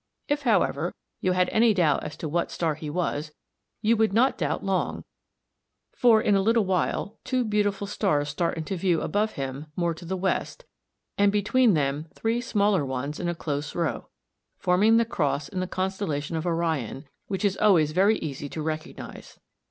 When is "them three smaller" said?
11.75-12.83